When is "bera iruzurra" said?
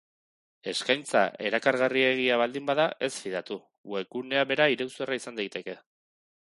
4.55-5.21